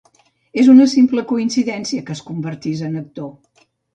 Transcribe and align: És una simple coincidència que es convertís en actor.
És 0.61 0.69
una 0.71 0.87
simple 0.93 1.23
coincidència 1.33 2.07
que 2.09 2.15
es 2.17 2.23
convertís 2.31 2.83
en 2.91 2.99
actor. 3.05 3.33